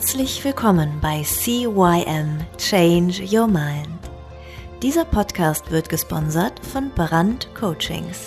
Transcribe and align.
Herzlich 0.00 0.42
willkommen 0.44 0.98
bei 1.02 1.22
CYM 1.22 2.38
Change 2.56 3.22
Your 3.30 3.46
Mind. 3.46 3.86
Dieser 4.82 5.04
Podcast 5.04 5.70
wird 5.70 5.90
gesponsert 5.90 6.58
von 6.64 6.90
Brand 6.94 7.54
Coachings. 7.54 8.18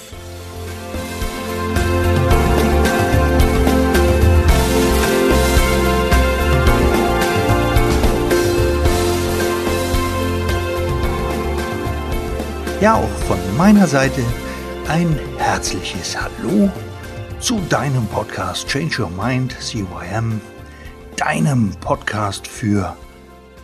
Ja, 12.81 12.97
auch 12.97 13.09
von 13.25 13.39
meiner 13.57 13.87
Seite 13.87 14.21
ein 14.87 15.19
herzliches 15.39 16.15
Hallo 16.21 16.71
zu 17.39 17.59
deinem 17.67 18.05
Podcast 18.09 18.67
Change 18.67 19.01
Your 19.01 19.09
Mind, 19.09 19.53
CYM 19.59 20.39
deinem 21.15 21.71
Podcast 21.79 22.47
für 22.47 22.97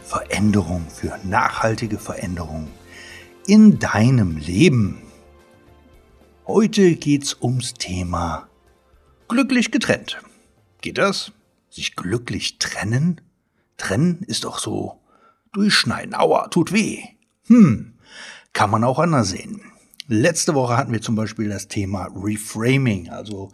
Veränderung, 0.03 0.85
für 0.87 1.19
nachhaltige 1.23 1.97
Veränderung 1.97 2.67
in 3.47 3.79
deinem 3.79 4.37
Leben. 4.37 5.01
Heute 6.45 6.95
geht's 6.95 7.35
ums 7.41 7.73
Thema 7.73 8.47
glücklich 9.27 9.71
getrennt. 9.71 10.21
Geht 10.81 10.97
das? 10.97 11.31
Sich 11.69 11.95
glücklich 11.95 12.59
trennen? 12.59 13.21
Trennen 13.77 14.23
ist 14.27 14.43
doch 14.43 14.59
so 14.59 14.99
durchschneiden. 15.51 16.13
Aua, 16.13 16.47
tut 16.49 16.71
weh. 16.71 17.03
Hm, 17.47 17.93
kann 18.53 18.69
man 18.69 18.83
auch 18.83 18.99
anders 18.99 19.29
sehen. 19.29 19.61
Letzte 20.07 20.53
Woche 20.53 20.77
hatten 20.77 20.91
wir 20.91 21.01
zum 21.01 21.15
Beispiel 21.15 21.49
das 21.49 21.67
Thema 21.67 22.09
Reframing, 22.15 23.09
also 23.09 23.51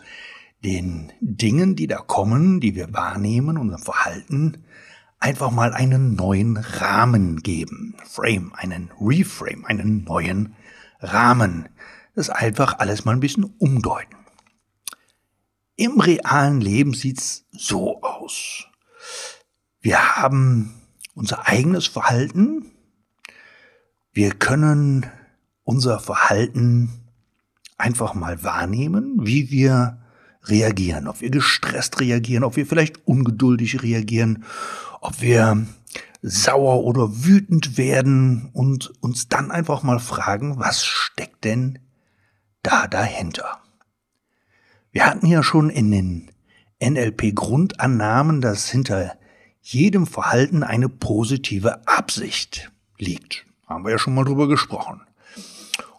den 0.66 1.12
Dingen, 1.22 1.76
die 1.76 1.86
da 1.86 1.98
kommen, 1.98 2.60
die 2.60 2.74
wir 2.74 2.92
wahrnehmen, 2.92 3.58
unserem 3.60 3.84
Verhalten, 3.84 4.64
einfach 5.20 5.52
mal 5.52 5.74
einen 5.74 6.16
neuen 6.16 6.58
Rahmen 6.58 7.44
geben. 7.44 7.96
Frame, 8.04 8.52
einen 8.56 8.92
Reframe, 9.00 9.64
einen 9.66 10.04
neuen 10.04 10.56
Rahmen. 11.00 11.70
Das 12.16 12.32
einfach 12.32 12.80
alles 12.80 13.06
mal 13.06 13.12
ein 13.12 13.20
bisschen 13.20 13.44
umdeuten. 13.44 14.16
Im 15.76 16.00
realen 16.00 16.62
Leben 16.62 16.94
sieht's 16.94 17.46
so 17.52 18.02
aus. 18.02 18.66
Wir 19.82 20.16
haben 20.16 20.82
unser 21.14 21.48
eigenes 21.48 21.86
Verhalten. 21.86 22.72
Wir 24.14 24.32
können 24.32 25.06
unser 25.64 26.00
Verhalten 26.00 27.12
einfach 27.78 28.16
mal 28.16 28.44
wahrnehmen, 28.44 29.18
wie 29.22 29.52
wir 29.52 30.02
reagieren, 30.50 31.08
ob 31.08 31.22
wir 31.22 31.30
gestresst 31.30 32.00
reagieren, 32.00 32.44
ob 32.44 32.56
wir 32.56 32.66
vielleicht 32.66 33.08
ungeduldig 33.08 33.82
reagieren, 33.82 34.44
ob 35.02 35.22
wir 35.22 35.66
sauer 36.22 36.84
oder 36.84 37.24
wütend 37.24 37.78
werden 37.78 38.50
und 38.54 38.92
uns 39.02 39.28
dann 39.30 39.52
einfach 39.52 39.84
mal 39.84 40.00
fragen, 40.00 40.60
was 40.60 40.84
steckt 40.86 41.44
denn 41.44 41.80
da 42.64 42.88
dahinter? 42.88 43.60
Wir 44.92 45.06
hatten 45.06 45.28
ja 45.28 45.44
schon 45.44 45.70
in 45.70 45.92
den 45.92 46.32
NLP-Grundannahmen, 46.82 48.42
dass 48.42 48.70
hinter 48.70 49.16
jedem 49.62 50.08
Verhalten 50.08 50.64
eine 50.64 50.90
positive 50.90 51.88
Absicht 51.88 52.72
liegt. 52.98 53.46
Haben 53.68 53.84
wir 53.84 53.92
ja 53.92 53.98
schon 53.98 54.16
mal 54.16 54.26
drüber 54.26 54.48
gesprochen. 54.48 55.02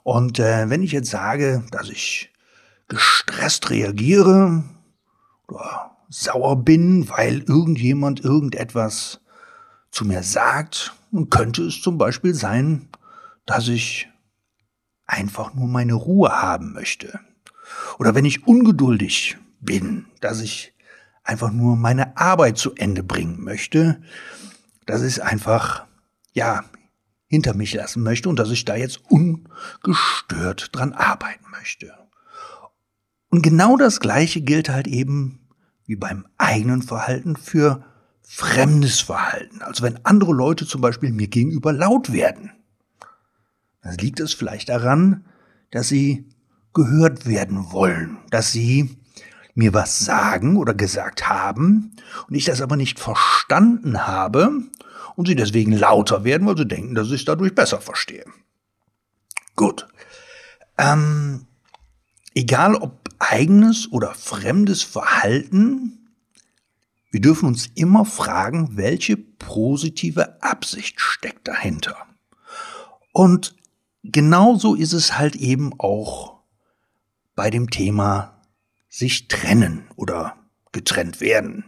Und 0.02 0.38
äh, 0.38 0.70
wenn 0.70 0.82
ich 0.82 0.92
jetzt 0.92 1.10
sage, 1.10 1.64
dass 1.72 1.88
ich 1.88 2.32
gestresst 2.88 3.70
reagiere 3.70 4.64
oder 5.48 5.96
sauer 6.08 6.64
bin, 6.64 7.08
weil 7.08 7.40
irgendjemand 7.42 8.20
irgendetwas 8.20 9.20
zu 9.90 10.04
mir 10.04 10.22
sagt, 10.22 10.92
dann 11.10 11.30
könnte 11.30 11.62
es 11.62 11.80
zum 11.80 11.98
Beispiel 11.98 12.34
sein, 12.34 12.88
dass 13.44 13.68
ich 13.68 14.08
einfach 15.06 15.54
nur 15.54 15.68
meine 15.68 15.94
Ruhe 15.94 16.30
haben 16.30 16.72
möchte. 16.72 17.20
Oder 17.98 18.14
wenn 18.14 18.24
ich 18.24 18.46
ungeduldig 18.46 19.36
bin, 19.60 20.06
dass 20.20 20.40
ich 20.40 20.74
einfach 21.24 21.50
nur 21.50 21.76
meine 21.76 22.16
Arbeit 22.16 22.58
zu 22.58 22.74
Ende 22.74 23.02
bringen 23.02 23.42
möchte, 23.42 24.02
dass 24.84 25.02
ich 25.02 25.14
es 25.14 25.20
einfach, 25.20 25.86
ja, 26.32 26.64
hinter 27.28 27.54
mich 27.54 27.74
lassen 27.74 28.04
möchte 28.04 28.28
und 28.28 28.38
dass 28.38 28.50
ich 28.50 28.64
da 28.64 28.76
jetzt 28.76 29.00
ungestört 29.08 30.68
dran 30.72 30.92
arbeiten 30.92 31.44
möchte. 31.50 31.92
Und 33.36 33.42
genau 33.42 33.76
das 33.76 34.00
Gleiche 34.00 34.40
gilt 34.40 34.70
halt 34.70 34.86
eben 34.86 35.40
wie 35.84 35.96
beim 35.96 36.24
eigenen 36.38 36.80
Verhalten 36.80 37.36
für 37.36 37.84
fremdes 38.22 39.00
Verhalten. 39.00 39.60
Also 39.60 39.82
wenn 39.82 40.02
andere 40.06 40.32
Leute 40.32 40.66
zum 40.66 40.80
Beispiel 40.80 41.12
mir 41.12 41.28
gegenüber 41.28 41.74
laut 41.74 42.14
werden, 42.14 42.52
dann 43.82 43.98
liegt 43.98 44.20
es 44.20 44.32
vielleicht 44.32 44.70
daran, 44.70 45.26
dass 45.70 45.88
sie 45.88 46.30
gehört 46.72 47.26
werden 47.26 47.72
wollen, 47.72 48.16
dass 48.30 48.52
sie 48.52 48.96
mir 49.54 49.74
was 49.74 49.98
sagen 49.98 50.56
oder 50.56 50.72
gesagt 50.72 51.28
haben 51.28 51.94
und 52.28 52.34
ich 52.34 52.46
das 52.46 52.62
aber 52.62 52.76
nicht 52.76 52.98
verstanden 52.98 54.06
habe 54.06 54.62
und 55.14 55.28
sie 55.28 55.36
deswegen 55.36 55.72
lauter 55.72 56.24
werden, 56.24 56.46
weil 56.46 56.56
sie 56.56 56.66
denken, 56.66 56.94
dass 56.94 57.08
ich 57.08 57.20
es 57.20 57.24
dadurch 57.26 57.54
besser 57.54 57.82
verstehe. 57.82 58.24
Gut. 59.56 59.86
Ähm, 60.78 61.46
egal 62.34 62.76
ob 62.76 63.05
eigenes 63.18 63.90
oder 63.90 64.14
fremdes 64.14 64.82
Verhalten, 64.82 66.12
wir 67.10 67.20
dürfen 67.20 67.46
uns 67.46 67.66
immer 67.74 68.04
fragen, 68.04 68.76
welche 68.76 69.16
positive 69.16 70.42
Absicht 70.42 71.00
steckt 71.00 71.48
dahinter. 71.48 71.96
Und 73.12 73.56
genauso 74.02 74.74
ist 74.74 74.92
es 74.92 75.16
halt 75.16 75.36
eben 75.36 75.72
auch 75.78 76.40
bei 77.34 77.50
dem 77.50 77.70
Thema 77.70 78.42
sich 78.88 79.28
trennen 79.28 79.86
oder 79.96 80.36
getrennt 80.72 81.20
werden. 81.20 81.64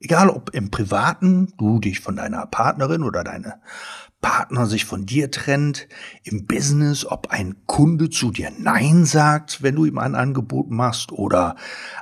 Egal 0.00 0.30
ob 0.30 0.50
im 0.54 0.70
Privaten, 0.70 1.52
du 1.58 1.78
dich 1.78 2.00
von 2.00 2.16
deiner 2.16 2.46
Partnerin 2.46 3.02
oder 3.02 3.22
deine 3.22 3.60
Partner 4.20 4.66
sich 4.66 4.84
von 4.84 5.06
dir 5.06 5.30
trennt, 5.30 5.88
im 6.24 6.46
Business, 6.46 7.06
ob 7.06 7.28
ein 7.30 7.56
Kunde 7.66 8.10
zu 8.10 8.30
dir 8.30 8.52
Nein 8.58 9.04
sagt, 9.04 9.62
wenn 9.62 9.76
du 9.76 9.84
ihm 9.84 9.98
ein 9.98 10.14
Angebot 10.14 10.70
machst 10.70 11.12
oder 11.12 11.56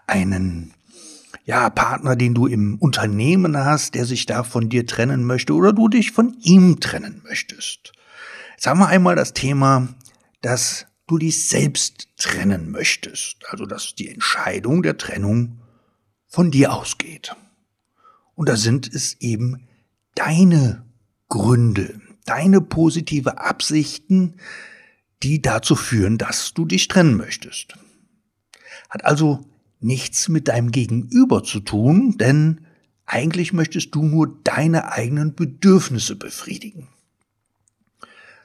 einen 0.06 0.74
ja, 1.44 1.70
Partner, 1.70 2.16
den 2.16 2.34
du 2.34 2.46
im 2.46 2.76
Unternehmen 2.78 3.56
hast, 3.56 3.94
der 3.94 4.04
sich 4.04 4.26
da 4.26 4.42
von 4.42 4.68
dir 4.68 4.86
trennen 4.86 5.24
möchte 5.24 5.54
oder 5.54 5.72
du 5.72 5.88
dich 5.88 6.12
von 6.12 6.36
ihm 6.42 6.80
trennen 6.80 7.22
möchtest. 7.24 7.92
Haben 8.64 8.80
wir 8.80 8.88
einmal 8.88 9.16
das 9.16 9.32
Thema, 9.32 9.88
dass 10.42 10.86
du 11.06 11.18
dich 11.18 11.48
selbst 11.48 12.08
trennen 12.18 12.70
möchtest, 12.70 13.38
also 13.48 13.64
dass 13.64 13.94
die 13.94 14.10
Entscheidung 14.10 14.82
der 14.82 14.98
Trennung 14.98 15.60
von 16.26 16.50
dir 16.50 16.72
ausgeht. 16.72 17.34
Und 18.34 18.48
da 18.48 18.56
sind 18.56 18.92
es 18.92 19.14
eben 19.20 19.66
deine 20.14 20.84
Gründe, 21.28 22.00
deine 22.28 22.60
positive 22.60 23.38
Absichten, 23.38 24.34
die 25.22 25.40
dazu 25.42 25.74
führen, 25.74 26.18
dass 26.18 26.54
du 26.54 26.64
dich 26.64 26.88
trennen 26.88 27.16
möchtest. 27.16 27.76
Hat 28.90 29.04
also 29.04 29.44
nichts 29.80 30.28
mit 30.28 30.48
deinem 30.48 30.70
Gegenüber 30.70 31.42
zu 31.42 31.60
tun, 31.60 32.16
denn 32.18 32.66
eigentlich 33.06 33.52
möchtest 33.52 33.94
du 33.94 34.02
nur 34.02 34.40
deine 34.44 34.92
eigenen 34.92 35.34
Bedürfnisse 35.34 36.16
befriedigen. 36.16 36.88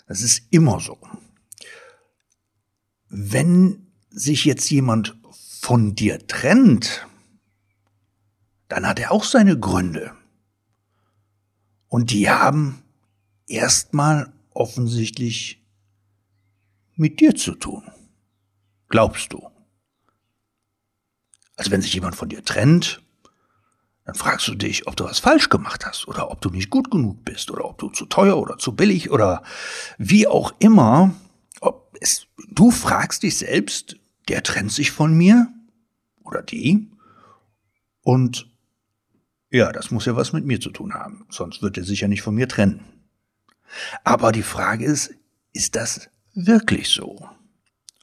Das 0.08 0.22
ist 0.22 0.44
immer 0.52 0.80
so. 0.80 0.98
Wenn 3.10 3.88
sich 4.10 4.46
jetzt 4.46 4.70
jemand 4.70 5.16
von 5.60 5.96
dir 5.96 6.26
trennt, 6.28 7.08
dann 8.68 8.88
hat 8.88 9.00
er 9.00 9.12
auch 9.12 9.24
seine 9.24 9.60
Gründe. 9.60 10.14
Und 11.88 12.12
die 12.12 12.30
haben 12.30 12.83
erstmal 13.48 14.32
offensichtlich 14.52 15.64
mit 16.96 17.20
dir 17.20 17.36
zu 17.36 17.56
tun. 17.56 17.84
Glaubst 18.90 19.34
du? 19.34 19.50
Also 21.56 21.72
wenn 21.72 21.82
sich 21.82 21.94
jemand 21.94 22.16
von 22.16 22.30
dir 22.30 22.44
trennt, 22.44 23.02
dann 24.06 24.16
fragst 24.16 24.48
du 24.48 24.56
dich, 24.56 24.88
ob 24.88 24.96
du 24.96 25.06
was 25.06 25.20
falsch 25.20 25.50
gemacht 25.50 25.86
hast 25.86 26.08
oder 26.08 26.30
ob 26.30 26.42
du 26.42 26.50
nicht 26.50 26.70
gut 26.70 26.92
genug 26.92 27.24
bist 27.24 27.52
oder 27.52 27.66
ob 27.66 27.78
du 27.78 27.90
zu 27.90 28.06
teuer 28.06 28.38
oder 28.38 28.58
zu 28.58 28.76
billig 28.76 29.12
oder 29.12 29.44
wie 29.98 30.28
auch 30.28 30.54
immer. 30.60 31.14
Es, 32.02 32.28
du 32.50 32.70
fragst 32.70 33.24
dich 33.24 33.38
selbst, 33.38 33.98
der 34.28 34.44
trennt 34.44 34.72
sich 34.72 34.92
von 34.92 35.14
mir 35.14 35.48
oder 36.24 36.42
die 36.42 36.92
und 38.02 38.50
ja, 39.52 39.72
das 39.72 39.92
muss 39.92 40.06
ja 40.06 40.16
was 40.16 40.34
mit 40.34 40.46
mir 40.46 40.60
zu 40.60 40.72
tun 40.72 40.94
haben, 40.94 41.26
sonst 41.30 41.62
wird 41.62 41.78
er 41.78 41.84
sich 41.84 42.02
ja 42.02 42.08
nicht 42.08 42.24
von 42.24 42.36
mir 42.36 42.50
trennen. 42.50 42.84
Aber 44.04 44.32
die 44.32 44.44
Frage 44.44 44.86
ist, 44.86 45.14
ist 45.54 45.76
das 45.76 46.10
wirklich 46.34 46.90
so? 46.90 47.28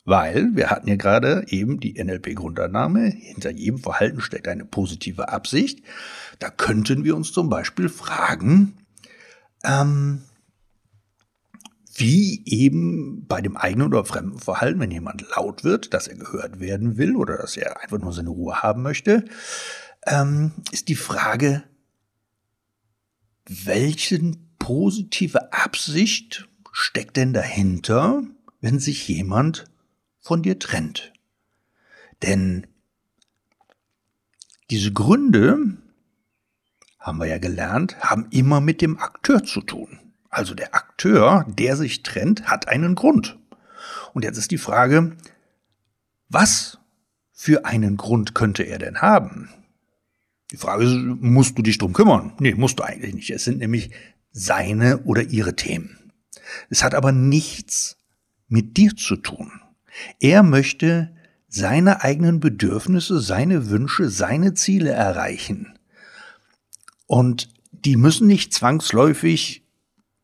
Weil 0.04 0.50
wir 0.54 0.70
hatten 0.70 0.88
ja 0.88 0.96
gerade 0.96 1.44
eben 1.48 1.78
die 1.78 2.02
NLP-Grundannahme, 2.02 3.10
hinter 3.10 3.50
jedem 3.50 3.78
Verhalten 3.78 4.20
steckt 4.20 4.48
eine 4.48 4.64
positive 4.64 5.28
Absicht. 5.28 5.84
Da 6.38 6.50
könnten 6.50 7.04
wir 7.04 7.14
uns 7.14 7.32
zum 7.32 7.48
Beispiel 7.48 7.88
fragen, 7.88 8.78
ähm, 9.62 10.22
wie 11.94 12.42
eben 12.46 13.26
bei 13.26 13.42
dem 13.42 13.56
eigenen 13.56 13.88
oder 13.88 14.04
fremden 14.04 14.38
Verhalten, 14.38 14.80
wenn 14.80 14.90
jemand 14.90 15.24
laut 15.36 15.64
wird, 15.64 15.92
dass 15.92 16.08
er 16.08 16.16
gehört 16.16 16.58
werden 16.60 16.96
will 16.96 17.14
oder 17.14 17.36
dass 17.36 17.56
er 17.56 17.82
einfach 17.82 17.98
nur 17.98 18.12
seine 18.12 18.30
Ruhe 18.30 18.62
haben 18.62 18.82
möchte, 18.82 19.26
ähm, 20.06 20.52
ist 20.72 20.88
die 20.88 20.96
Frage, 20.96 21.62
welche 23.46 24.32
positive 24.70 25.52
Absicht 25.52 26.48
steckt 26.70 27.16
denn 27.16 27.32
dahinter, 27.32 28.22
wenn 28.60 28.78
sich 28.78 29.08
jemand 29.08 29.64
von 30.20 30.44
dir 30.44 30.60
trennt? 30.60 31.12
Denn 32.22 32.68
diese 34.70 34.92
Gründe, 34.92 35.76
haben 37.00 37.18
wir 37.18 37.26
ja 37.26 37.38
gelernt, 37.38 37.98
haben 37.98 38.28
immer 38.30 38.60
mit 38.60 38.80
dem 38.80 38.96
Akteur 39.00 39.42
zu 39.42 39.60
tun. 39.60 39.98
Also 40.28 40.54
der 40.54 40.72
Akteur, 40.72 41.44
der 41.48 41.76
sich 41.76 42.04
trennt, 42.04 42.44
hat 42.44 42.68
einen 42.68 42.94
Grund. 42.94 43.40
Und 44.14 44.22
jetzt 44.22 44.38
ist 44.38 44.52
die 44.52 44.58
Frage, 44.58 45.16
was 46.28 46.78
für 47.32 47.64
einen 47.64 47.96
Grund 47.96 48.36
könnte 48.36 48.62
er 48.62 48.78
denn 48.78 49.02
haben? 49.02 49.48
Die 50.52 50.56
Frage 50.56 50.84
ist, 50.84 50.94
musst 51.20 51.58
du 51.58 51.62
dich 51.62 51.78
drum 51.78 51.92
kümmern? 51.92 52.34
Nee, 52.38 52.54
musst 52.54 52.78
du 52.78 52.84
eigentlich 52.84 53.14
nicht. 53.14 53.30
Es 53.30 53.42
sind 53.42 53.58
nämlich 53.58 53.90
seine 54.32 55.02
oder 55.04 55.22
ihre 55.22 55.56
Themen. 55.56 56.12
Es 56.68 56.82
hat 56.82 56.94
aber 56.94 57.12
nichts 57.12 57.96
mit 58.48 58.76
dir 58.76 58.96
zu 58.96 59.16
tun. 59.16 59.50
Er 60.18 60.42
möchte 60.42 61.14
seine 61.48 62.02
eigenen 62.02 62.40
Bedürfnisse, 62.40 63.20
seine 63.20 63.70
Wünsche, 63.70 64.08
seine 64.08 64.54
Ziele 64.54 64.90
erreichen. 64.90 65.78
Und 67.06 67.48
die 67.72 67.96
müssen 67.96 68.26
nicht 68.26 68.54
zwangsläufig 68.54 69.66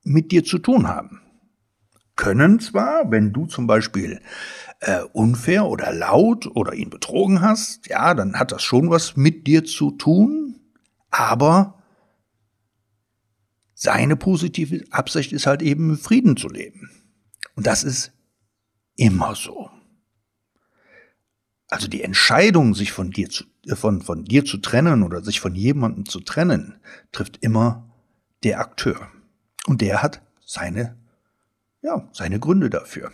mit 0.03 0.31
dir 0.31 0.44
zu 0.44 0.58
tun 0.58 0.87
haben. 0.87 1.20
Können 2.14 2.61
zwar, 2.61 3.11
wenn 3.11 3.32
du 3.32 3.47
zum 3.47 3.67
Beispiel 3.67 4.20
äh, 4.81 5.03
unfair 5.12 5.67
oder 5.67 5.93
laut 5.93 6.47
oder 6.47 6.75
ihn 6.75 6.91
betrogen 6.91 7.41
hast, 7.41 7.88
ja, 7.88 8.14
dann 8.14 8.38
hat 8.38 8.53
das 8.53 8.62
schon 8.62 8.88
was 8.88 9.17
mit 9.17 9.47
dir 9.47 9.64
zu 9.64 9.91
tun, 9.91 10.61
aber 11.11 11.75
seine 13.78 14.17
positive 14.17 14.84
Absicht 14.90 15.32
ist 15.32 15.46
halt 15.46 15.61
eben 15.61 15.99
Frieden 15.99 16.37
zu 16.37 16.49
leben. 16.49 16.90
Und 17.55 17.67
das 17.67 17.84
ist 17.84 18.11
immer 18.96 19.34
so. 19.34 19.70
Also 21.69 21.87
die 21.87 22.02
Entscheidung, 22.02 22.75
sich 22.75 22.90
von 22.90 23.11
dir 23.11 23.28
zu, 23.28 23.44
äh, 23.67 23.76
von, 23.76 24.00
von 24.00 24.25
dir 24.25 24.44
zu 24.44 24.56
trennen 24.58 25.02
oder 25.02 25.23
sich 25.23 25.40
von 25.40 25.55
jemandem 25.55 26.06
zu 26.06 26.20
trennen, 26.20 26.78
trifft 27.12 27.38
immer 27.43 27.90
der 28.44 28.61
Akteur. 28.61 29.08
Und 29.67 29.82
der 29.82 30.02
hat 30.02 30.22
seine, 30.44 30.96
ja, 31.82 32.08
seine 32.12 32.40
Gründe 32.40 32.70
dafür. 32.70 33.12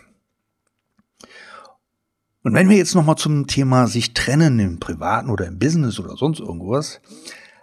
Und 2.44 2.54
wenn 2.54 2.68
wir 2.68 2.76
jetzt 2.76 2.94
nochmal 2.94 3.16
zum 3.16 3.48
Thema 3.48 3.88
sich 3.88 4.14
trennen 4.14 4.60
im 4.60 4.78
Privaten 4.78 5.28
oder 5.28 5.46
im 5.46 5.58
Business 5.58 5.98
oder 5.98 6.16
sonst 6.16 6.38
irgendwas, 6.38 7.00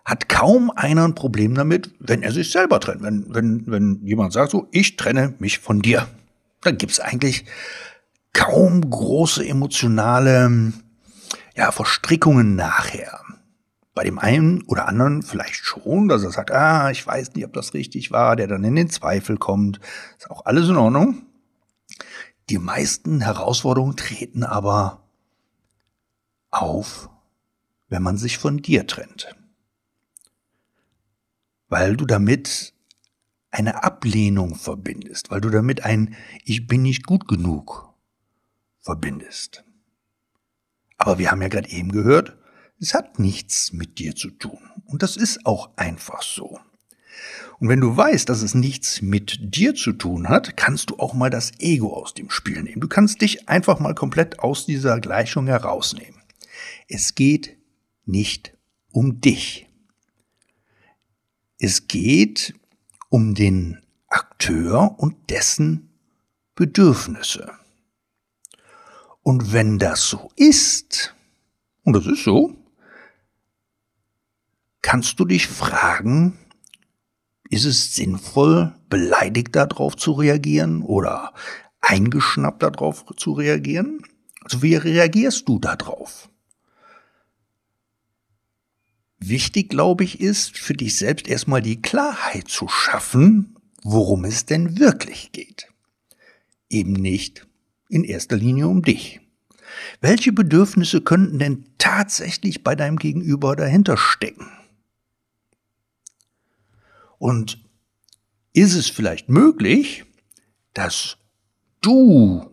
hat 0.09 0.27
kaum 0.27 0.71
einer 0.71 1.05
ein 1.05 1.13
Problem 1.13 1.53
damit, 1.53 1.91
wenn 1.99 2.23
er 2.23 2.31
sich 2.31 2.51
selber 2.51 2.79
trennt. 2.79 3.03
Wenn, 3.03 3.33
wenn, 3.33 3.63
wenn 3.67 4.05
jemand 4.05 4.33
sagt 4.33 4.51
so, 4.51 4.67
ich 4.71 4.95
trenne 4.95 5.35
mich 5.37 5.59
von 5.59 5.81
dir, 5.81 6.07
dann 6.61 6.79
gibt's 6.79 6.99
eigentlich 6.99 7.45
kaum 8.33 8.89
große 8.89 9.45
emotionale 9.45 10.73
ja, 11.55 11.71
Verstrickungen 11.71 12.55
nachher. 12.55 13.19
Bei 13.93 14.03
dem 14.03 14.17
einen 14.17 14.63
oder 14.63 14.87
anderen 14.87 15.21
vielleicht 15.21 15.63
schon, 15.63 16.07
dass 16.07 16.23
er 16.23 16.31
sagt, 16.31 16.51
ah, 16.51 16.89
ich 16.89 17.05
weiß 17.05 17.35
nicht, 17.35 17.45
ob 17.45 17.53
das 17.53 17.75
richtig 17.75 18.09
war, 18.09 18.35
der 18.35 18.47
dann 18.47 18.63
in 18.63 18.75
den 18.75 18.89
Zweifel 18.89 19.37
kommt. 19.37 19.79
Ist 20.17 20.31
auch 20.31 20.45
alles 20.45 20.69
in 20.69 20.77
Ordnung. 20.77 21.21
Die 22.49 22.57
meisten 22.57 23.21
Herausforderungen 23.21 23.95
treten 23.95 24.43
aber 24.43 25.03
auf, 26.49 27.09
wenn 27.89 28.01
man 28.01 28.17
sich 28.17 28.39
von 28.39 28.57
dir 28.57 28.87
trennt. 28.87 29.35
Weil 31.69 31.95
du 31.95 32.05
damit 32.05 32.73
eine 33.51 33.83
Ablehnung 33.83 34.55
verbindest, 34.55 35.31
weil 35.31 35.41
du 35.41 35.49
damit 35.49 35.83
ein 35.83 36.15
Ich 36.43 36.67
bin 36.67 36.81
nicht 36.81 37.05
gut 37.05 37.27
genug 37.27 37.93
verbindest. 38.81 39.63
Aber 40.97 41.17
wir 41.17 41.31
haben 41.31 41.41
ja 41.41 41.47
gerade 41.47 41.69
eben 41.69 41.91
gehört, 41.91 42.37
es 42.79 42.93
hat 42.93 43.19
nichts 43.19 43.73
mit 43.73 43.99
dir 43.99 44.15
zu 44.15 44.31
tun. 44.31 44.59
Und 44.85 45.03
das 45.03 45.17
ist 45.17 45.45
auch 45.45 45.71
einfach 45.77 46.21
so. 46.21 46.59
Und 47.59 47.67
wenn 47.67 47.81
du 47.81 47.95
weißt, 47.95 48.29
dass 48.29 48.41
es 48.41 48.55
nichts 48.55 49.01
mit 49.01 49.37
dir 49.55 49.75
zu 49.75 49.91
tun 49.93 50.29
hat, 50.29 50.55
kannst 50.55 50.89
du 50.89 50.97
auch 50.97 51.13
mal 51.13 51.29
das 51.29 51.51
Ego 51.59 51.93
aus 51.93 52.13
dem 52.13 52.29
Spiel 52.29 52.63
nehmen. 52.63 52.81
Du 52.81 52.87
kannst 52.87 53.21
dich 53.21 53.49
einfach 53.49 53.79
mal 53.79 53.95
komplett 53.95 54.39
aus 54.39 54.65
dieser 54.65 54.99
Gleichung 54.99 55.47
herausnehmen. 55.47 56.21
Es 56.87 57.15
geht 57.15 57.57
nicht 58.05 58.57
um 58.91 59.19
dich. 59.19 59.68
Es 61.61 61.87
geht 61.87 62.53
um 63.09 63.35
den 63.35 63.81
Akteur 64.07 64.95
und 64.97 65.29
dessen 65.29 65.89
Bedürfnisse. 66.55 67.51
Und 69.23 69.51
wenn 69.51 69.77
das 69.77 70.09
so 70.09 70.31
ist, 70.37 71.13
und 71.83 71.97
das 71.97 72.05
ist 72.05 72.23
so, 72.23 72.55
kannst 74.81 75.19
du 75.19 75.25
dich 75.25 75.47
fragen, 75.47 76.39
ist 77.49 77.65
es 77.65 77.93
sinnvoll, 77.93 78.73
beleidigt 78.87 79.53
darauf 79.53 79.97
zu 79.97 80.13
reagieren 80.13 80.81
oder 80.81 81.33
eingeschnappt 81.81 82.63
darauf 82.63 83.05
zu 83.17 83.33
reagieren? 83.33 84.01
Also 84.43 84.61
wie 84.61 84.75
reagierst 84.75 85.49
du 85.49 85.59
darauf? 85.59 86.29
Wichtig, 89.19 89.69
glaube 89.69 90.05
ich, 90.05 90.21
ist 90.21 90.57
für 90.57 90.73
dich 90.73 90.97
selbst 90.97 91.27
erstmal 91.27 91.61
die 91.61 91.81
Klarheit 91.81 92.47
zu 92.47 92.67
schaffen, 92.67 93.55
worum 93.83 94.23
es 94.23 94.45
denn 94.45 94.79
wirklich 94.79 95.31
geht. 95.31 95.67
Eben 96.69 96.93
nicht 96.93 97.45
in 97.89 98.03
erster 98.03 98.37
Linie 98.37 98.67
um 98.67 98.81
dich. 98.81 99.19
Welche 100.01 100.31
Bedürfnisse 100.31 101.01
könnten 101.01 101.39
denn 101.39 101.65
tatsächlich 101.77 102.63
bei 102.63 102.75
deinem 102.75 102.97
Gegenüber 102.97 103.55
dahinter 103.55 103.97
stecken? 103.97 104.47
Und 107.17 107.63
ist 108.53 108.75
es 108.75 108.89
vielleicht 108.89 109.29
möglich, 109.29 110.05
dass 110.73 111.17
du 111.81 112.49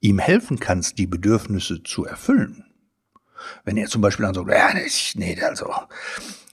ihm 0.00 0.18
helfen 0.18 0.60
kannst, 0.60 0.98
die 0.98 1.06
Bedürfnisse 1.06 1.82
zu 1.82 2.04
erfüllen? 2.04 2.65
Wenn 3.64 3.76
er 3.76 3.88
zum 3.88 4.00
Beispiel 4.00 4.26
dann 4.26 4.34
sagt, 4.34 4.50
ja, 4.50 4.70
nee, 5.14 5.40
also 5.42 5.72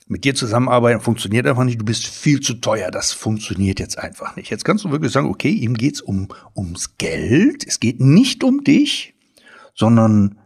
mit 0.06 0.24
dir 0.24 0.34
zusammenarbeiten 0.34 1.00
funktioniert 1.00 1.46
einfach 1.46 1.64
nicht, 1.64 1.80
du 1.80 1.84
bist 1.84 2.06
viel 2.06 2.40
zu 2.40 2.54
teuer, 2.54 2.90
das 2.90 3.12
funktioniert 3.12 3.80
jetzt 3.80 3.98
einfach 3.98 4.36
nicht. 4.36 4.50
Jetzt 4.50 4.64
kannst 4.64 4.84
du 4.84 4.90
wirklich 4.90 5.12
sagen, 5.12 5.28
okay, 5.28 5.50
ihm 5.50 5.74
geht's 5.74 6.00
um, 6.00 6.28
ums 6.54 6.98
Geld, 6.98 7.66
es 7.66 7.80
geht 7.80 8.00
nicht 8.00 8.44
um 8.44 8.64
dich, 8.64 9.14
sondern 9.74 10.38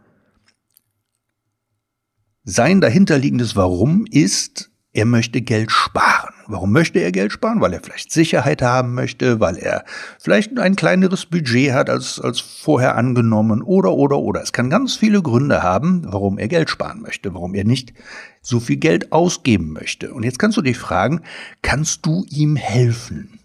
sein 2.43 2.81
dahinterliegendes 2.81 3.55
Warum 3.55 4.05
ist, 4.09 4.71
er 4.93 5.05
möchte 5.05 5.41
Geld 5.41 5.71
sparen. 5.71 6.33
Warum 6.49 6.71
möchte 6.71 6.97
er 6.97 7.11
Geld 7.11 7.31
sparen? 7.31 7.61
Weil 7.61 7.73
er 7.73 7.79
vielleicht 7.79 8.11
Sicherheit 8.11 8.63
haben 8.63 8.95
möchte, 8.95 9.39
weil 9.39 9.55
er 9.55 9.85
vielleicht 10.17 10.57
ein 10.57 10.75
kleineres 10.75 11.27
Budget 11.27 11.73
hat 11.73 11.91
als, 11.91 12.19
als 12.19 12.39
vorher 12.39 12.95
angenommen 12.95 13.61
oder, 13.61 13.93
oder, 13.93 14.17
oder. 14.17 14.41
Es 14.41 14.51
kann 14.51 14.71
ganz 14.71 14.95
viele 14.95 15.21
Gründe 15.21 15.61
haben, 15.61 16.01
warum 16.07 16.39
er 16.39 16.47
Geld 16.47 16.71
sparen 16.71 17.01
möchte, 17.01 17.35
warum 17.35 17.53
er 17.53 17.65
nicht 17.65 17.93
so 18.41 18.59
viel 18.59 18.77
Geld 18.77 19.11
ausgeben 19.11 19.73
möchte. 19.73 20.11
Und 20.11 20.23
jetzt 20.23 20.39
kannst 20.39 20.57
du 20.57 20.63
dich 20.63 20.79
fragen, 20.79 21.21
kannst 21.61 22.07
du 22.07 22.25
ihm 22.29 22.55
helfen, 22.55 23.39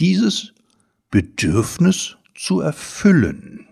dieses 0.00 0.54
Bedürfnis 1.10 2.16
zu 2.34 2.62
erfüllen? 2.62 3.65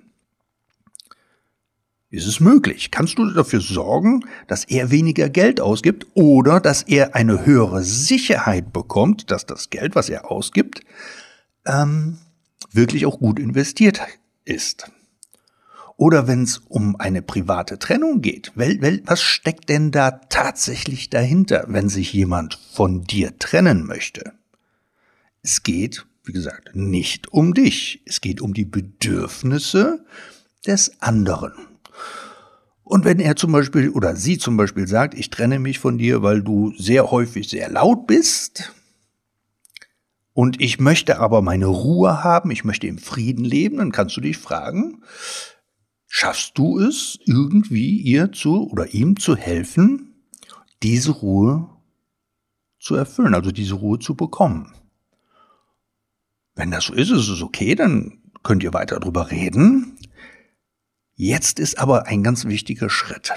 Ist 2.15 2.29
es 2.29 2.39
möglich? 2.39 2.93
Kannst 2.93 3.19
du 3.19 3.29
dafür 3.29 3.61
sorgen, 3.61 4.25
dass 4.47 4.65
er 4.65 4.93
weniger 4.93 5.29
Geld 5.29 5.61
ausgibt 5.61 6.07
oder 6.15 6.61
dass 6.61 6.83
er 6.83 7.17
eine 7.17 7.45
höhere 7.45 7.83
Sicherheit 7.83 8.73
bekommt, 8.73 9.33
dass 9.33 9.47
das 9.47 9.69
Geld, 9.69 9.97
was 9.97 10.09
er 10.09 10.31
ausgibt, 10.31 10.83
ähm, 11.67 12.19
wirklich 12.71 13.05
auch 13.07 13.19
gut 13.19 13.41
investiert 13.41 14.01
ist? 14.45 14.93
Oder 15.97 16.29
wenn 16.29 16.45
es 16.45 16.59
um 16.69 16.95
eine 17.01 17.21
private 17.21 17.81
Trennung 17.81 18.21
geht, 18.21 18.53
wel, 18.55 18.81
wel, 18.81 19.03
was 19.07 19.21
steckt 19.21 19.69
denn 19.69 19.91
da 19.91 20.13
tatsächlich 20.13 21.11
dahinter, 21.11 21.65
wenn 21.67 21.89
sich 21.89 22.13
jemand 22.13 22.61
von 22.75 23.03
dir 23.03 23.41
trennen 23.41 23.87
möchte? 23.87 24.35
Es 25.43 25.65
geht, 25.65 26.07
wie 26.23 26.33
gesagt, 26.33 26.77
nicht 26.77 27.33
um 27.33 27.55
dich. 27.55 28.03
Es 28.07 28.21
geht 28.21 28.41
um 28.41 28.55
die 28.55 28.65
Bedürfnisse 28.65 30.05
des 30.65 31.03
anderen. 31.03 31.74
Und 32.85 33.05
wenn 33.05 33.19
er 33.19 33.35
zum 33.35 33.51
Beispiel 33.51 33.89
oder 33.91 34.15
sie 34.15 34.39
zum 34.39 34.57
Beispiel 34.57 34.87
sagt, 34.87 35.15
ich 35.15 35.31
trenne 35.31 35.59
mich 35.59 35.79
von 35.79 35.99
dir, 35.99 36.23
weil 36.23 36.43
du 36.43 36.73
sehr 36.77 37.11
häufig 37.11 37.49
sehr 37.49 37.71
laut 37.71 38.07
bist, 38.07 38.73
und 40.35 40.61
ich 40.61 40.81
möchte 40.81 41.21
aber 41.21 41.43
meine 41.43 41.67
Ruhe 41.67 42.25
haben, 42.25 42.51
ich 42.51 42.65
möchte 42.65 42.89
im 42.89 42.99
Frieden 42.99 43.45
leben, 43.45 43.79
dann 43.79 43.93
kannst 43.93 44.17
du 44.17 44.21
dich 44.21 44.37
fragen, 44.37 45.03
schaffst 46.09 46.59
du 46.59 46.81
es 46.81 47.21
irgendwie 47.25 48.01
ihr 48.01 48.33
zu 48.33 48.69
oder 48.69 48.93
ihm 48.93 49.17
zu 49.17 49.37
helfen, 49.37 50.13
diese 50.83 51.13
Ruhe 51.13 51.71
zu 52.81 52.97
erfüllen, 52.97 53.35
also 53.35 53.53
diese 53.53 53.75
Ruhe 53.75 54.01
zu 54.01 54.17
bekommen? 54.17 54.75
Wenn 56.57 56.73
das 56.73 56.87
so 56.87 56.95
ist, 56.95 57.11
ist 57.11 57.29
es 57.29 57.41
okay, 57.41 57.77
dann 57.77 58.19
könnt 58.43 58.65
ihr 58.65 58.75
weiter 58.75 58.99
darüber 58.99 59.31
reden. 59.31 59.97
Jetzt 61.17 61.61
ist 61.61 61.79
aber 61.79 62.07
ein 62.07 62.25
ganz 62.25 62.45
wichtiger 62.45 62.91
Schritt. 62.91 63.33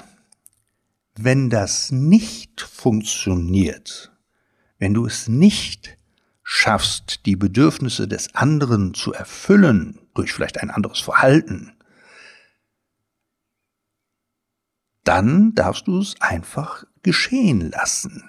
Wenn 1.16 1.50
das 1.50 1.92
nicht 1.92 2.62
funktioniert, 2.62 4.12
wenn 4.80 4.96
du 4.96 5.06
es 5.06 5.28
nicht 5.28 5.98
schaffst, 6.42 7.26
die 7.26 7.36
Bedürfnisse 7.36 8.08
des 8.08 8.34
anderen 8.34 8.94
zu 8.94 9.14
erfüllen 9.14 10.00
durch 10.16 10.34
vielleicht 10.34 10.60
ein 10.60 10.72
anderes 10.72 11.00
Verhalten, 11.00 11.74
dann 15.04 15.54
darfst 15.54 15.88
du 15.88 16.00
es 16.00 16.20
einfach 16.20 16.84
geschehen 17.04 17.70
lassen. 17.70 18.24